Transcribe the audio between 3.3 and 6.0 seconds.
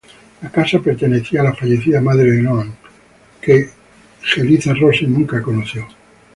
que Jeliza-Rose nunca conoció.